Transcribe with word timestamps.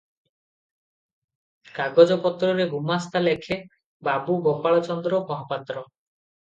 କାଗଜପତ୍ରରେ 1.75 2.67
ଗୁମାସ୍ତା 2.73 3.23
ଲେଖେ, 3.29 3.61
'ବାବୁ 4.11 4.41
ଗୋପାଳ 4.51 4.85
ଚନ୍ଦ୍ର 4.91 5.25
ମହାପାତ୍ର'। 5.71 5.89